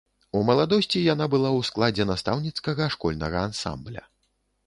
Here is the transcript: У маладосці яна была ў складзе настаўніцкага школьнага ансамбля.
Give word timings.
У 0.37 0.39
маладосці 0.45 1.01
яна 1.13 1.25
была 1.33 1.49
ў 1.57 1.61
складзе 1.69 2.07
настаўніцкага 2.11 2.83
школьнага 2.97 3.37
ансамбля. 3.51 4.03